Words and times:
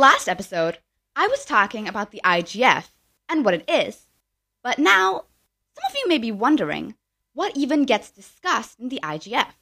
last 0.00 0.30
episode, 0.30 0.78
I 1.14 1.28
was 1.28 1.44
talking 1.44 1.86
about 1.86 2.10
the 2.10 2.22
IGF 2.24 2.88
and 3.28 3.44
what 3.44 3.52
it 3.52 3.68
is. 3.68 4.06
But 4.62 4.78
now, 4.78 5.24
some 5.74 5.90
of 5.90 5.94
you 5.94 6.08
may 6.08 6.16
be 6.16 6.32
wondering 6.32 6.94
what 7.34 7.54
even 7.54 7.84
gets 7.84 8.10
discussed 8.10 8.80
in 8.80 8.88
the 8.88 9.00
IGF? 9.02 9.52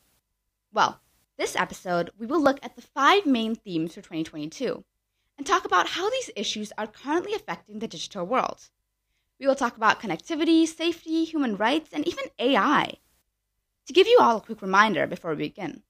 Well, 0.72 1.00
this 1.38 1.56
episode, 1.56 2.10
we 2.16 2.24
will 2.24 2.40
look 2.40 2.60
at 2.62 2.76
the 2.76 2.82
five 2.82 3.26
main 3.26 3.56
themes 3.56 3.94
for 3.94 4.00
2022 4.00 4.84
and 5.36 5.44
talk 5.44 5.64
about 5.64 5.88
how 5.88 6.08
these 6.08 6.30
issues 6.36 6.72
are 6.78 6.86
currently 6.86 7.34
affecting 7.34 7.80
the 7.80 7.88
digital 7.88 8.24
world. 8.24 8.70
We 9.40 9.46
will 9.48 9.56
talk 9.56 9.76
about 9.76 10.00
connectivity, 10.00 10.68
safety, 10.68 11.24
human 11.24 11.56
rights, 11.56 11.90
and 11.92 12.06
even 12.06 12.26
AI. 12.38 12.94
To 13.86 13.92
give 13.92 14.06
you 14.06 14.18
all 14.20 14.36
a 14.36 14.40
quick 14.40 14.62
reminder 14.62 15.08
before 15.08 15.32
we 15.32 15.48
begin, 15.48 15.82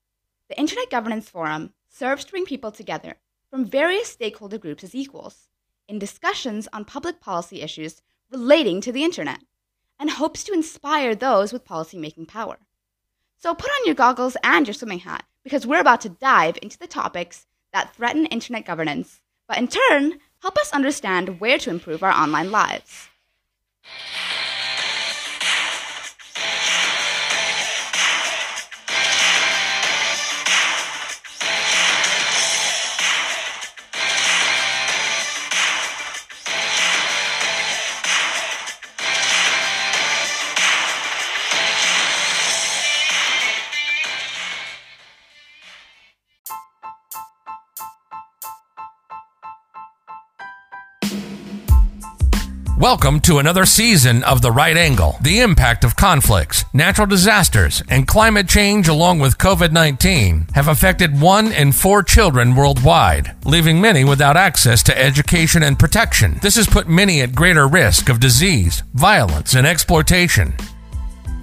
the 0.48 0.59
Internet 0.59 0.88
Governance 0.88 1.28
Forum 1.28 1.74
serves 1.91 2.24
to 2.24 2.30
bring 2.30 2.46
people 2.46 2.73
together 2.73 3.16
from 3.51 3.65
various 3.65 4.09
stakeholder 4.09 4.59
groups 4.59 4.84
as 4.84 4.95
equals 4.95 5.48
in 5.89 5.98
discussions 5.98 6.69
on 6.73 6.84
public 6.84 7.20
policy 7.20 7.62
issues 7.62 8.02
relating 8.30 8.80
to 8.80 8.93
the 8.93 9.05
Internet 9.05 9.41
and 9.98 10.11
hopes 10.11 10.45
to 10.45 10.52
inspire 10.52 11.15
those 11.15 11.53
with 11.53 11.65
policymaking 11.65 12.29
power. 12.29 12.59
So 13.39 13.55
put 13.55 13.70
on 13.70 13.87
your 13.87 13.95
goggles 13.95 14.37
and 14.42 14.66
your 14.66 14.75
swimming 14.75 15.01
hat 15.01 15.25
because 15.45 15.66
we're 15.66 15.80
about 15.80 16.01
to 16.03 16.09
dive 16.09 16.59
into 16.61 16.79
the 16.79 16.87
topics 16.87 17.47
that 17.73 17.95
threaten 17.95 18.27
Internet 18.27 18.66
governance, 18.66 19.20
but 19.47 19.59
in 19.59 19.69
turn, 19.69 20.19
help 20.42 20.59
us 20.59 20.73
understand 20.73 21.41
where 21.41 21.59
to 21.59 21.70
improve 21.70 22.03
our 22.03 22.12
online 22.12 22.51
lives. 22.51 23.09
Welcome 52.91 53.20
to 53.20 53.39
another 53.39 53.67
season 53.67 54.25
of 54.25 54.41
The 54.41 54.50
Right 54.50 54.75
Angle. 54.75 55.19
The 55.20 55.41
impact 55.41 55.84
of 55.84 55.94
conflicts, 55.94 56.64
natural 56.72 57.06
disasters, 57.06 57.83
and 57.91 58.08
climate 58.08 58.48
change, 58.48 58.89
along 58.89 59.19
with 59.19 59.36
COVID 59.36 59.72
19, 59.72 60.47
have 60.55 60.69
affected 60.69 61.20
one 61.20 61.53
in 61.53 61.72
four 61.72 62.03
children 62.03 62.55
worldwide, 62.56 63.36
leaving 63.44 63.78
many 63.78 64.05
without 64.05 64.39
access 64.39 64.83
to 64.84 64.98
education 64.98 65.62
and 65.62 65.78
protection. 65.78 66.39
This 66.41 66.56
has 66.56 66.66
put 66.66 66.89
many 66.89 67.20
at 67.20 67.34
greater 67.34 67.69
risk 67.69 68.09
of 68.09 68.20
disease, 68.20 68.83
violence, 68.94 69.55
and 69.55 69.66
exploitation 69.66 70.55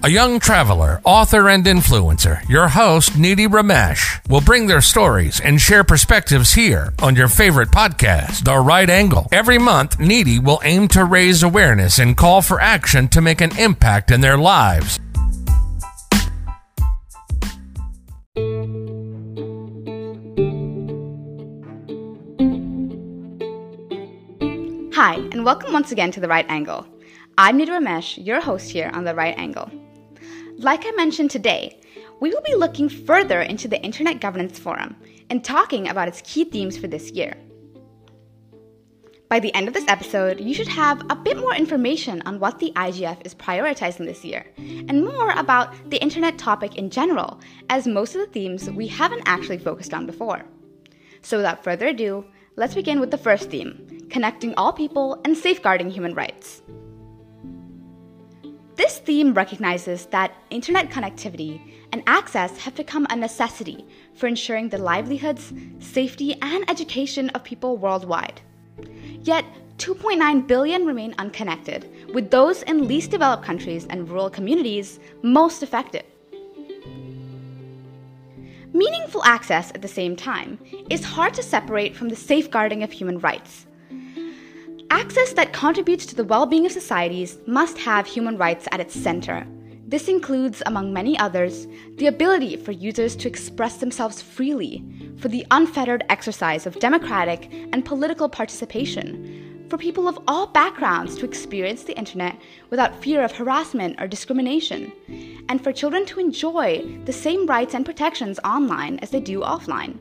a 0.05 0.09
young 0.09 0.39
traveler, 0.39 1.01
author, 1.03 1.49
and 1.49 1.65
influencer, 1.65 2.47
your 2.47 2.67
host, 2.67 3.13
Nidhi 3.13 3.47
Ramesh, 3.47 4.21
will 4.29 4.39
bring 4.39 4.67
their 4.67 4.79
stories 4.79 5.39
and 5.39 5.59
share 5.59 5.83
perspectives 5.83 6.53
here 6.53 6.93
on 7.01 7.15
your 7.15 7.27
favorite 7.27 7.69
podcast, 7.69 8.43
The 8.43 8.55
Right 8.59 8.87
Angle. 8.87 9.27
Every 9.31 9.57
month, 9.57 9.97
Nidhi 9.97 10.37
will 10.37 10.61
aim 10.63 10.87
to 10.89 11.05
raise 11.05 11.41
awareness 11.41 11.97
and 11.97 12.15
call 12.15 12.43
for 12.43 12.61
action 12.61 13.07
to 13.07 13.19
make 13.19 13.41
an 13.41 13.57
impact 13.57 14.11
in 14.11 14.21
their 14.21 14.37
lives. 14.37 14.99
Hi, 24.93 25.15
and 25.31 25.43
welcome 25.43 25.73
once 25.73 25.91
again 25.91 26.11
to 26.11 26.19
The 26.19 26.27
Right 26.27 26.45
Angle. 26.47 26.85
I'm 27.39 27.57
Nidhi 27.57 27.69
Ramesh, 27.69 28.23
your 28.23 28.39
host 28.39 28.69
here 28.69 28.91
on 28.93 29.03
The 29.03 29.15
Right 29.15 29.35
Angle. 29.35 29.71
Like 30.57 30.85
I 30.85 30.91
mentioned 30.91 31.31
today, 31.31 31.81
we 32.21 32.29
will 32.29 32.41
be 32.41 32.55
looking 32.55 32.87
further 32.87 33.41
into 33.41 33.67
the 33.67 33.81
Internet 33.81 34.21
Governance 34.21 34.57
Forum 34.57 34.95
and 35.29 35.43
talking 35.43 35.89
about 35.89 36.07
its 36.07 36.21
key 36.23 36.45
themes 36.45 36.77
for 36.77 36.87
this 36.87 37.11
year. 37.11 37.35
By 39.27 39.41
the 39.41 39.53
end 39.53 39.67
of 39.67 39.73
this 39.73 39.87
episode, 39.89 40.39
you 40.39 40.53
should 40.53 40.69
have 40.69 41.01
a 41.09 41.15
bit 41.15 41.37
more 41.37 41.53
information 41.53 42.21
on 42.25 42.39
what 42.39 42.59
the 42.59 42.71
IGF 42.77 43.25
is 43.25 43.35
prioritizing 43.35 44.05
this 44.05 44.23
year, 44.23 44.45
and 44.57 45.03
more 45.03 45.31
about 45.31 45.73
the 45.89 46.01
internet 46.01 46.37
topic 46.37 46.77
in 46.77 46.89
general, 46.89 47.41
as 47.69 47.85
most 47.85 48.15
of 48.15 48.21
the 48.21 48.31
themes 48.31 48.69
we 48.69 48.87
haven't 48.87 49.23
actually 49.25 49.57
focused 49.57 49.93
on 49.93 50.05
before. 50.05 50.45
So, 51.21 51.37
without 51.37 51.65
further 51.65 51.87
ado, 51.87 52.23
let's 52.55 52.75
begin 52.75 53.01
with 53.01 53.11
the 53.11 53.17
first 53.17 53.49
theme 53.49 54.07
connecting 54.09 54.53
all 54.55 54.71
people 54.71 55.19
and 55.25 55.35
safeguarding 55.35 55.89
human 55.89 56.13
rights. 56.13 56.61
This 58.75 58.97
theme 58.97 59.33
recognizes 59.33 60.05
that 60.07 60.33
internet 60.49 60.89
connectivity 60.89 61.61
and 61.93 62.03
access 62.07 62.57
have 62.57 62.75
become 62.75 63.07
a 63.09 63.15
necessity 63.15 63.85
for 64.13 64.27
ensuring 64.27 64.67
the 64.67 64.77
livelihoods, 64.77 65.53
safety, 65.79 66.35
and 66.41 66.69
education 66.69 67.29
of 67.29 67.43
people 67.45 67.77
worldwide. 67.77 68.41
Yet, 69.21 69.45
2.9 69.77 70.45
billion 70.45 70.85
remain 70.85 71.15
unconnected, 71.17 71.89
with 72.13 72.31
those 72.31 72.63
in 72.63 72.87
least 72.87 73.11
developed 73.11 73.45
countries 73.45 73.87
and 73.89 74.09
rural 74.09 74.29
communities 74.29 74.99
most 75.21 75.63
affected. 75.63 76.03
Meaningful 78.73 79.23
access 79.23 79.71
at 79.71 79.81
the 79.81 79.87
same 79.87 80.17
time 80.17 80.59
is 80.89 81.05
hard 81.05 81.33
to 81.35 81.43
separate 81.43 81.95
from 81.95 82.09
the 82.09 82.15
safeguarding 82.15 82.83
of 82.83 82.91
human 82.91 83.19
rights. 83.19 83.67
Access 84.91 85.33
that 85.33 85.53
contributes 85.53 86.05
to 86.05 86.15
the 86.15 86.23
well 86.23 86.45
being 86.45 86.65
of 86.65 86.71
societies 86.71 87.37
must 87.47 87.77
have 87.79 88.05
human 88.05 88.37
rights 88.37 88.67
at 88.71 88.79
its 88.79 88.93
center. 88.93 89.45
This 89.87 90.07
includes, 90.07 90.61
among 90.65 90.93
many 90.93 91.17
others, 91.17 91.67
the 91.95 92.07
ability 92.07 92.57
for 92.57 92.71
users 92.71 93.15
to 93.17 93.27
express 93.27 93.77
themselves 93.77 94.21
freely, 94.21 94.83
for 95.17 95.27
the 95.27 95.45
unfettered 95.51 96.03
exercise 96.09 96.65
of 96.65 96.79
democratic 96.79 97.51
and 97.71 97.85
political 97.85 98.29
participation, 98.29 99.65
for 99.69 99.77
people 99.77 100.07
of 100.07 100.19
all 100.27 100.47
backgrounds 100.47 101.15
to 101.17 101.25
experience 101.25 101.83
the 101.83 101.97
internet 101.97 102.39
without 102.69 103.01
fear 103.01 103.23
of 103.23 103.31
harassment 103.31 103.99
or 103.99 104.07
discrimination, 104.07 104.91
and 105.49 105.63
for 105.63 105.71
children 105.71 106.05
to 106.05 106.19
enjoy 106.19 106.83
the 107.05 107.13
same 107.13 107.45
rights 107.45 107.73
and 107.73 107.85
protections 107.85 108.39
online 108.43 108.99
as 108.99 109.09
they 109.09 109.19
do 109.19 109.41
offline. 109.41 109.97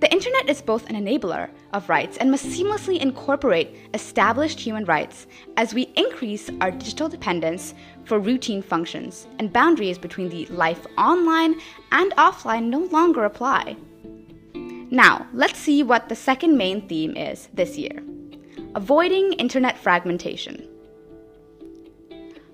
The 0.00 0.12
internet 0.12 0.50
is 0.50 0.60
both 0.60 0.90
an 0.90 0.96
enabler 0.96 1.50
of 1.72 1.88
rights 1.88 2.16
and 2.18 2.30
must 2.30 2.46
seamlessly 2.46 2.98
incorporate 2.98 3.76
established 3.94 4.60
human 4.60 4.84
rights 4.84 5.26
as 5.56 5.72
we 5.72 5.92
increase 5.96 6.50
our 6.60 6.70
digital 6.70 7.08
dependence 7.08 7.74
for 8.04 8.18
routine 8.18 8.62
functions, 8.62 9.26
and 9.38 9.52
boundaries 9.52 9.98
between 9.98 10.28
the 10.28 10.46
life 10.46 10.86
online 10.98 11.54
and 11.92 12.12
offline 12.16 12.64
no 12.64 12.80
longer 12.80 13.24
apply. 13.24 13.76
Now, 14.90 15.26
let's 15.32 15.58
see 15.58 15.82
what 15.82 16.08
the 16.08 16.16
second 16.16 16.56
main 16.56 16.86
theme 16.88 17.16
is 17.16 17.48
this 17.54 17.78
year 17.78 18.02
avoiding 18.74 19.32
internet 19.34 19.78
fragmentation. 19.78 20.68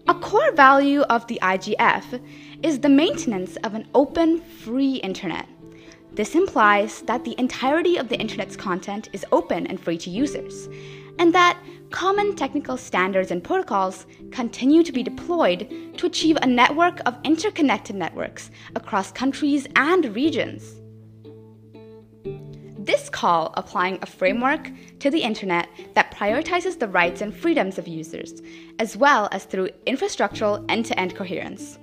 A 0.06 0.14
core 0.14 0.52
value 0.52 1.00
of 1.02 1.26
the 1.28 1.38
IGF 1.40 2.20
is 2.62 2.80
the 2.80 2.88
maintenance 2.88 3.56
of 3.64 3.74
an 3.74 3.88
open, 3.94 4.40
free 4.40 4.96
internet. 4.96 5.46
This 6.12 6.34
implies 6.34 7.02
that 7.02 7.24
the 7.24 7.38
entirety 7.38 7.96
of 7.96 8.08
the 8.08 8.18
Internet's 8.18 8.56
content 8.56 9.08
is 9.12 9.24
open 9.30 9.66
and 9.68 9.80
free 9.80 9.98
to 9.98 10.10
users, 10.10 10.68
and 11.18 11.32
that 11.34 11.58
common 11.90 12.34
technical 12.34 12.76
standards 12.76 13.30
and 13.30 13.42
protocols 13.42 14.06
continue 14.30 14.82
to 14.82 14.92
be 14.92 15.02
deployed 15.02 15.68
to 15.96 16.06
achieve 16.06 16.36
a 16.40 16.46
network 16.46 17.00
of 17.06 17.16
interconnected 17.24 17.94
networks 17.94 18.50
across 18.74 19.12
countries 19.12 19.66
and 19.76 20.14
regions. 20.14 20.80
This 22.78 23.08
call 23.08 23.52
applying 23.56 23.98
a 24.02 24.06
framework 24.06 24.70
to 24.98 25.10
the 25.10 25.22
Internet 25.22 25.68
that 25.94 26.12
prioritizes 26.12 26.78
the 26.78 26.88
rights 26.88 27.20
and 27.20 27.32
freedoms 27.34 27.78
of 27.78 27.86
users, 27.86 28.42
as 28.78 28.96
well 28.96 29.28
as 29.30 29.44
through 29.44 29.68
infrastructural 29.86 30.64
end 30.68 30.86
to 30.86 30.98
end 30.98 31.14
coherence. 31.14 31.78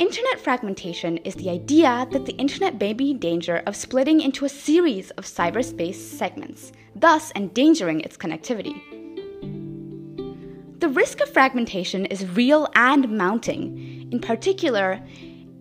Internet 0.00 0.40
fragmentation 0.40 1.18
is 1.18 1.34
the 1.34 1.50
idea 1.50 2.08
that 2.10 2.24
the 2.24 2.32
internet 2.38 2.80
may 2.80 2.94
be 2.94 3.10
in 3.10 3.18
danger 3.18 3.62
of 3.66 3.76
splitting 3.76 4.22
into 4.22 4.46
a 4.46 4.48
series 4.48 5.10
of 5.10 5.26
cyberspace 5.26 5.96
segments, 5.96 6.72
thus 6.96 7.30
endangering 7.36 8.00
its 8.00 8.16
connectivity. 8.16 8.80
The 10.80 10.88
risk 10.88 11.20
of 11.20 11.28
fragmentation 11.28 12.06
is 12.06 12.26
real 12.30 12.66
and 12.74 13.10
mounting, 13.10 14.08
in 14.10 14.20
particular, 14.20 14.98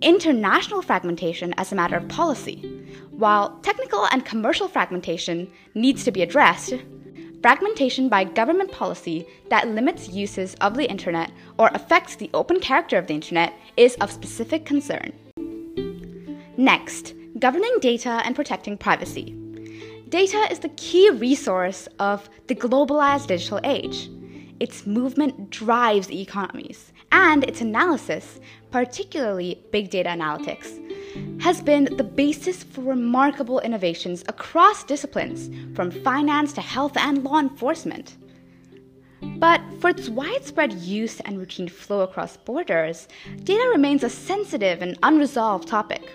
international 0.02 0.84
fragmentation 0.84 1.54
as 1.58 1.74
a 1.74 1.76
matter 1.76 1.98
of 1.98 2.08
policy. 2.08 2.62
While 3.12 3.60
technical 3.60 4.08
and 4.10 4.24
commercial 4.24 4.70
fragmentation 4.70 5.52
needs 5.76 6.06
to 6.06 6.14
be 6.14 6.22
addressed, 6.22 6.76
fragmentation 7.42 8.08
by 8.08 8.24
government 8.24 8.72
policy 8.72 9.28
that 9.50 9.68
limits 9.68 10.08
uses 10.08 10.56
of 10.62 10.76
the 10.76 10.90
internet 10.90 11.30
or 11.60 11.70
affects 11.76 12.16
the 12.16 12.30
open 12.34 12.60
character 12.60 12.98
of 12.98 13.06
the 13.06 13.14
internet 13.14 13.54
is 13.78 13.96
of 13.96 14.12
specific 14.12 14.66
concern. 14.66 15.12
Next, 16.58 17.14
governing 17.38 17.78
data 17.82 18.22
and 18.26 18.36
protecting 18.36 18.78
privacy. 18.78 19.36
Data 20.08 20.48
is 20.50 20.60
the 20.60 20.70
key 20.70 21.10
resource 21.12 21.88
of 22.00 22.28
the 22.48 22.56
globalized 22.56 23.28
digital 23.28 23.60
age. 23.64 24.10
Its 24.60 24.88
movement 24.88 25.52
drives 25.52 26.10
economies, 26.12 26.92
and 27.12 27.44
its 27.44 27.62
analysis, 27.62 28.40
particularly 28.72 29.62
big 29.72 29.90
data 29.90 30.10
analytics, 30.10 30.80
has 31.42 31.62
been 31.62 31.96
the 31.96 32.04
basis 32.04 32.64
for 32.64 32.82
remarkable 32.82 33.60
innovations 33.62 34.24
across 34.28 34.84
disciplines, 34.84 35.50
from 35.76 35.92
finance 35.92 36.54
to 36.54 36.62
health 36.62 36.98
and 36.98 37.24
law 37.24 37.40
enforcement. 37.40 38.18
But 39.22 39.62
for 39.80 39.90
its 39.90 40.10
widespread 40.10 40.74
use 40.74 41.20
and 41.22 41.38
routine 41.38 41.68
flow 41.68 42.02
across 42.02 42.38
borders, 42.38 43.08
data 43.44 43.70
remains 43.70 44.04
a 44.04 44.10
sensitive 44.10 44.82
and 44.82 44.98
unresolved 45.04 45.68
topic. 45.68 46.10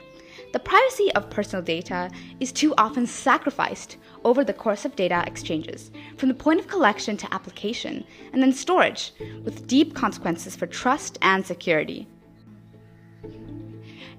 The 0.53 0.59
privacy 0.59 1.13
of 1.15 1.31
personal 1.31 1.65
data 1.65 2.11
is 2.39 2.53
too 2.53 2.75
often 2.79 3.07
sacrificed 3.07 3.97
over 4.25 4.45
the 4.45 4.53
course 4.53 4.85
of 4.85 4.95
data 4.97 5.25
exchanges, 5.27 5.91
from 6.17 6.29
the 6.29 6.35
point 6.35 6.61
of 6.61 6.69
collection 6.69 7.17
to 7.17 7.35
application, 7.35 8.05
and 8.33 8.43
then 8.43 8.53
storage, 8.53 9.13
with 9.43 9.67
deep 9.67 9.95
consequences 9.95 10.55
for 10.55 10.67
trust 10.67 11.19
and 11.23 11.45
security. 11.45 12.07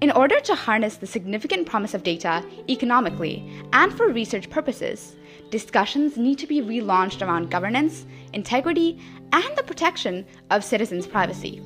In 0.02 0.12
order 0.12 0.40
to 0.42 0.56
harness 0.56 0.98
the 0.98 1.08
significant 1.08 1.68
promise 1.68 1.94
of 1.94 2.04
data 2.04 2.44
economically 2.70 3.50
and 3.72 3.94
for 3.94 4.10
research 4.10 4.50
purposes, 4.50 5.16
discussions 5.50 6.18
need 6.18 6.38
to 6.40 6.48
be 6.48 6.62
relaunched 6.62 7.26
around 7.26 7.52
governance, 7.52 8.06
integrity, 8.34 9.00
and 9.32 9.58
the 9.58 9.64
protection 9.64 10.26
of 10.50 10.64
citizens' 10.64 11.08
privacy. 11.08 11.62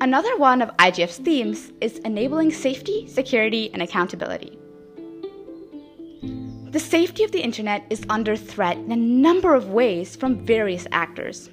Another 0.00 0.36
one 0.36 0.60
of 0.60 0.76
IGF's 0.76 1.18
themes 1.18 1.72
is 1.80 1.98
enabling 2.00 2.52
safety, 2.52 3.06
security, 3.06 3.70
and 3.72 3.82
accountability. 3.82 4.58
The 6.70 6.80
safety 6.80 7.24
of 7.24 7.32
the 7.32 7.40
internet 7.40 7.86
is 7.88 8.04
under 8.10 8.36
threat 8.36 8.76
in 8.76 8.92
a 8.92 8.96
number 8.96 9.54
of 9.54 9.70
ways 9.70 10.14
from 10.14 10.44
various 10.44 10.86
actors. 10.92 11.48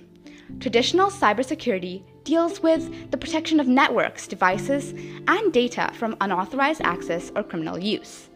Traditional 0.60 1.10
cybersecurity 1.10 2.04
deals 2.26 2.62
with 2.62 3.12
the 3.12 3.18
protection 3.18 3.60
of 3.60 3.68
networks, 3.68 4.28
devices, 4.28 4.94
and 5.28 5.54
data 5.54 5.92
from 5.94 6.18
unauthorized 6.20 6.82
access 6.82 7.32
or 7.36 7.44
criminal 7.44 7.80
use. 7.80 8.30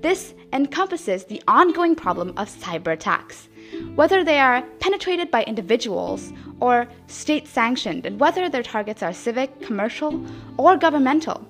This 0.00 0.34
encompasses 0.52 1.24
the 1.24 1.42
ongoing 1.48 1.96
problem 1.96 2.28
of 2.36 2.48
cyber 2.48 2.92
attacks, 2.92 3.48
whether 3.94 4.22
they 4.22 4.38
are 4.38 4.62
penetrated 4.78 5.30
by 5.30 5.44
individuals 5.44 6.32
or 6.60 6.86
state 7.06 7.48
sanctioned, 7.48 8.06
and 8.06 8.20
whether 8.20 8.48
their 8.48 8.62
targets 8.62 9.02
are 9.02 9.12
civic, 9.12 9.60
commercial, 9.62 10.24
or 10.58 10.76
governmental, 10.76 11.46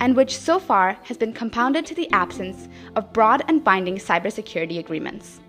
and 0.00 0.16
which 0.16 0.36
so 0.36 0.58
far 0.58 0.96
has 1.04 1.16
been 1.16 1.32
compounded 1.32 1.84
to 1.86 1.94
the 1.94 2.10
absence 2.12 2.68
of 2.96 3.12
broad 3.12 3.44
and 3.48 3.62
binding 3.62 3.96
cybersecurity 3.96 4.78
agreements. 4.78 5.40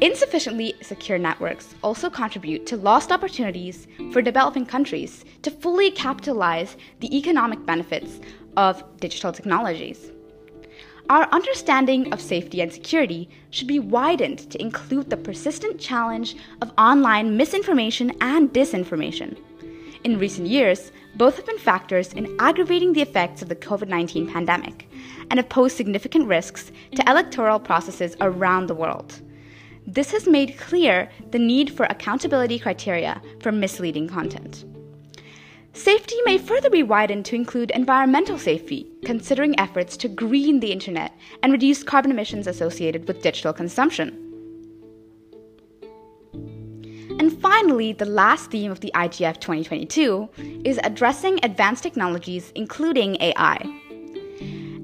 Insufficiently 0.00 0.74
secure 0.80 1.18
networks 1.18 1.74
also 1.82 2.08
contribute 2.08 2.66
to 2.66 2.76
lost 2.76 3.12
opportunities 3.12 3.86
for 4.12 4.22
developing 4.22 4.64
countries 4.64 5.24
to 5.42 5.50
fully 5.50 5.90
capitalize 5.90 6.76
the 7.00 7.16
economic 7.16 7.64
benefits 7.66 8.20
of 8.56 8.82
digital 8.98 9.32
technologies. 9.32 10.11
Our 11.12 11.28
understanding 11.30 12.10
of 12.10 12.22
safety 12.22 12.62
and 12.62 12.72
security 12.72 13.28
should 13.50 13.68
be 13.68 13.78
widened 13.78 14.50
to 14.50 14.58
include 14.58 15.10
the 15.10 15.18
persistent 15.18 15.78
challenge 15.78 16.36
of 16.62 16.72
online 16.78 17.36
misinformation 17.36 18.12
and 18.22 18.50
disinformation. 18.50 19.36
In 20.04 20.18
recent 20.18 20.48
years, 20.48 20.90
both 21.16 21.36
have 21.36 21.44
been 21.44 21.58
factors 21.58 22.14
in 22.14 22.34
aggravating 22.40 22.94
the 22.94 23.02
effects 23.02 23.42
of 23.42 23.50
the 23.50 23.54
COVID 23.54 23.88
19 23.88 24.32
pandemic 24.32 24.88
and 25.28 25.38
have 25.38 25.50
posed 25.50 25.76
significant 25.76 26.28
risks 26.28 26.72
to 26.94 27.06
electoral 27.06 27.60
processes 27.60 28.16
around 28.22 28.68
the 28.68 28.74
world. 28.74 29.20
This 29.86 30.12
has 30.12 30.26
made 30.26 30.56
clear 30.56 31.10
the 31.30 31.38
need 31.38 31.76
for 31.76 31.84
accountability 31.84 32.58
criteria 32.58 33.20
for 33.40 33.52
misleading 33.52 34.08
content. 34.08 34.64
Safety 35.74 36.16
may 36.26 36.36
further 36.36 36.68
be 36.68 36.82
widened 36.82 37.24
to 37.26 37.34
include 37.34 37.70
environmental 37.70 38.38
safety, 38.38 38.86
considering 39.06 39.58
efforts 39.58 39.96
to 39.96 40.08
green 40.08 40.60
the 40.60 40.70
internet 40.70 41.16
and 41.42 41.50
reduce 41.50 41.82
carbon 41.82 42.10
emissions 42.10 42.46
associated 42.46 43.08
with 43.08 43.22
digital 43.22 43.54
consumption. 43.54 44.18
And 47.18 47.32
finally, 47.40 47.94
the 47.94 48.04
last 48.04 48.50
theme 48.50 48.70
of 48.70 48.80
the 48.80 48.92
IGF 48.94 49.40
2022 49.40 50.28
is 50.64 50.78
addressing 50.84 51.38
advanced 51.42 51.82
technologies, 51.82 52.52
including 52.54 53.16
AI. 53.22 53.56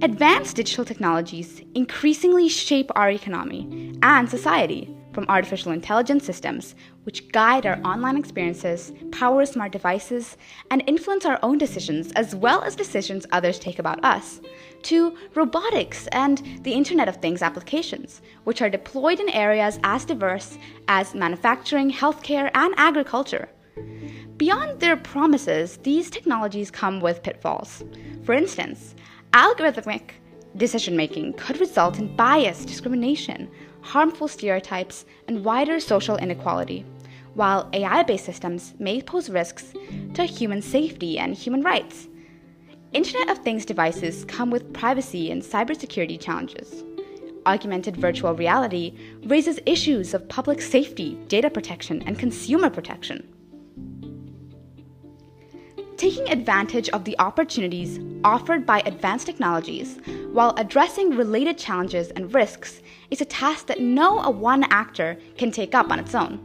Advanced 0.01 0.57
digital 0.57 0.87
technologies 0.87 1.61
increasingly 1.75 2.49
shape 2.49 2.91
our 2.95 3.11
economy 3.11 3.95
and 4.03 4.31
society 4.31 4.98
from 5.13 5.27
artificial 5.29 5.73
intelligence 5.73 6.25
systems, 6.25 6.75
which 7.05 7.31
guide 7.33 7.67
our 7.67 7.81
online 7.85 8.17
experiences, 8.17 8.93
power 9.11 9.45
smart 9.47 9.73
devices, 9.73 10.37
and 10.71 10.83
influence 10.87 11.25
our 11.25 11.39
own 11.43 11.59
decisions 11.59 12.13
as 12.13 12.35
well 12.35 12.63
as 12.63 12.77
decisions 12.77 13.27
others 13.33 13.59
take 13.59 13.79
about 13.79 14.05
us, 14.05 14.41
to 14.83 15.17
robotics 15.35 16.07
and 16.09 16.43
the 16.63 16.73
Internet 16.73 17.09
of 17.09 17.17
Things 17.17 17.43
applications, 17.43 18.23
which 18.45 18.63
are 18.63 18.71
deployed 18.71 19.21
in 19.21 19.29
areas 19.31 19.79
as 19.83 20.05
diverse 20.05 20.59
as 20.89 21.15
manufacturing, 21.15 21.91
healthcare, 21.91 22.51
and 22.55 22.75
agriculture. 22.77 23.49
Beyond 24.37 24.79
their 24.79 24.97
promises, 24.97 25.79
these 25.79 26.11
technologies 26.11 26.71
come 26.71 27.01
with 27.01 27.23
pitfalls. 27.23 27.83
For 28.25 28.35
instance, 28.35 28.95
algorithmic 29.33 30.11
decision 30.57 30.97
making 30.97 31.33
could 31.35 31.61
result 31.61 31.99
in 31.99 32.15
bias, 32.15 32.65
discrimination, 32.65 33.51
harmful 33.83 34.29
stereotypes, 34.29 35.05
and 35.27 35.45
wider 35.45 35.81
social 35.81 36.17
inequality, 36.17 36.85
while 37.35 37.69
AI 37.73 38.03
based 38.03 38.25
systems 38.25 38.75
may 38.79 39.01
pose 39.01 39.31
risks 39.31 39.73
to 40.15 40.25
human 40.25 40.63
safety 40.63 41.19
and 41.19 41.35
human 41.35 41.63
rights. 41.63 42.09
Internet 42.93 43.31
of 43.31 43.39
Things 43.39 43.65
devices 43.65 44.25
come 44.25 44.51
with 44.51 44.73
privacy 44.73 45.31
and 45.31 45.43
cybersecurity 45.43 46.21
challenges. 46.21 46.85
Augmented 47.47 47.97
virtual 47.97 48.35
reality 48.35 48.95
raises 49.25 49.61
issues 49.67 50.15
of 50.15 50.29
public 50.29 50.61
safety, 50.61 51.19
data 51.29 51.49
protection, 51.49 52.03
and 52.07 52.19
consumer 52.19 52.71
protection. 52.71 53.27
Taking 55.99 56.31
advantage 56.31 56.89
of 56.91 57.03
the 57.03 57.19
opportunities 57.19 57.99
offered 58.23 58.65
by 58.65 58.83
advanced 58.87 59.27
technologies 59.27 59.99
while 60.31 60.55
addressing 60.57 61.17
related 61.17 61.59
challenges 61.59 62.11
and 62.11 62.33
risks 62.33 62.83
is 63.11 63.21
a 63.21 63.25
task 63.25 63.67
that 63.67 63.81
no 63.81 64.15
one 64.31 64.63
actor 64.71 65.19
can 65.37 65.51
take 65.51 65.75
up 65.75 65.91
on 65.91 65.99
its 65.99 66.15
own. 66.15 66.39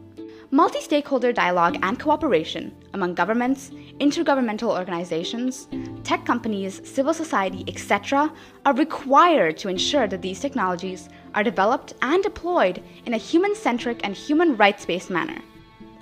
Multi 0.50 0.82
stakeholder 0.82 1.32
dialogue 1.32 1.78
and 1.84 2.00
cooperation 2.00 2.74
among 2.96 3.14
governments, 3.14 3.70
intergovernmental 4.00 4.76
organizations, 4.76 5.68
tech 6.04 6.26
companies, 6.26 6.82
civil 6.84 7.14
society, 7.14 7.64
etc., 7.68 8.34
are 8.66 8.74
required 8.74 9.56
to 9.58 9.70
ensure 9.70 10.08
that 10.08 10.24
these 10.24 10.40
technologies 10.40 11.10
are 11.36 11.44
developed 11.44 11.94
and 12.02 12.24
deployed 12.24 12.82
in 13.06 13.14
a 13.14 13.18
human 13.18 13.54
centric 13.54 14.00
and 14.04 14.16
human 14.16 14.58
rights 14.58 14.84
based 14.84 15.12
manner. 15.12 15.40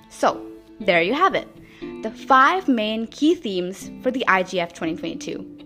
So, 0.08 0.40
there 0.80 1.02
you 1.02 1.12
have 1.12 1.34
it 1.34 1.48
the 2.02 2.10
five 2.10 2.66
main 2.66 3.06
key 3.06 3.32
themes 3.32 3.88
for 4.02 4.10
the 4.10 4.24
IGF 4.26 4.70
2022 4.70 5.58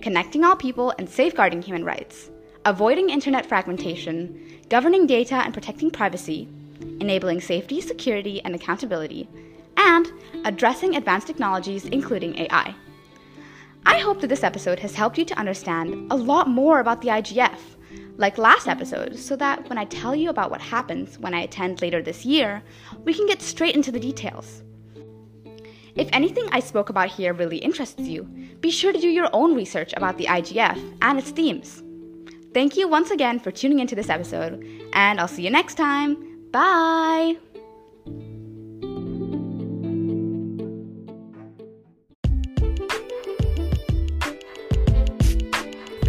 connecting 0.00 0.42
all 0.42 0.56
people 0.56 0.92
and 0.98 1.08
safeguarding 1.08 1.62
human 1.62 1.84
rights, 1.84 2.28
avoiding 2.64 3.08
internet 3.08 3.46
fragmentation, 3.46 4.58
governing 4.68 5.06
data 5.06 5.36
and 5.36 5.54
protecting 5.54 5.90
privacy, 5.92 6.48
enabling 6.98 7.40
safety, 7.40 7.80
security, 7.80 8.42
and 8.42 8.54
accountability, 8.54 9.28
and 9.76 10.10
addressing 10.44 10.96
advanced 10.96 11.28
technologies, 11.28 11.84
including 11.84 12.36
AI. 12.36 12.74
I. 13.86 13.98
Hope 13.98 14.20
that 14.22 14.26
this 14.28 14.42
episode 14.42 14.80
has 14.80 14.94
helped 14.96 15.18
you 15.18 15.24
to 15.26 15.38
understand 15.38 16.10
a 16.10 16.16
lot 16.16 16.48
more 16.48 16.80
about 16.80 17.02
the 17.02 17.08
IGF, 17.08 17.58
like 18.16 18.38
last 18.38 18.66
episode, 18.66 19.16
so 19.16 19.36
that 19.36 19.68
when 19.68 19.78
I 19.78 19.84
tell 19.84 20.16
you 20.16 20.30
about 20.30 20.50
what 20.50 20.60
happens 20.60 21.18
when 21.18 21.34
I 21.34 21.42
attend 21.42 21.80
later 21.80 22.02
this 22.02 22.24
year, 22.24 22.62
we 23.04 23.14
can 23.14 23.26
get 23.26 23.42
straight 23.42 23.76
into 23.76 23.92
the 23.92 24.00
details. 24.00 24.62
If 25.94 26.08
anything 26.12 26.48
I 26.52 26.60
spoke 26.60 26.88
about 26.88 27.10
here 27.10 27.34
really 27.34 27.58
interests 27.58 28.00
you, 28.00 28.24
be 28.60 28.70
sure 28.70 28.92
to 28.92 29.00
do 29.00 29.08
your 29.08 29.28
own 29.32 29.54
research 29.54 29.92
about 29.96 30.16
the 30.16 30.26
IGF 30.26 30.96
and 31.02 31.18
its 31.18 31.30
themes. 31.30 31.82
Thank 32.54 32.76
you 32.76 32.88
once 32.88 33.10
again 33.10 33.38
for 33.38 33.50
tuning 33.50 33.78
into 33.78 33.94
this 33.94 34.08
episode, 34.08 34.66
and 34.92 35.20
I'll 35.20 35.28
see 35.28 35.42
you 35.42 35.50
next 35.50 35.74
time. 35.74 36.48
Bye! 36.50 37.36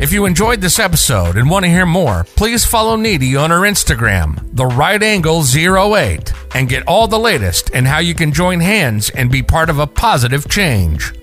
If 0.04 0.12
you 0.12 0.25
enjoyed 0.25 0.60
this 0.60 0.80
episode 0.80 1.38
and 1.38 1.50
want 1.50 1.63
to 1.63 1.72
hear 1.72 1.86
more, 1.86 2.25
please 2.36 2.66
follow 2.66 2.98
Nidhi 2.98 3.42
on 3.42 3.52
her 3.52 3.62
Instagram, 3.62 4.54
The 4.54 4.66
Right 4.66 5.02
Angle 5.02 5.44
08, 5.46 6.34
and 6.53 6.69
get 6.69 6.88
all 6.88 7.07
the 7.07 7.19
latest 7.19 7.72
and 7.74 7.88
how 7.88 8.00
you 8.00 8.13
can 8.13 8.31
join 8.31 8.60
hands 8.60 9.10
and 9.10 9.31
be 9.31 9.41
part 9.41 9.69
of 9.69 9.79
a 9.79 9.88
positive 9.88 10.48
change. 10.50 11.13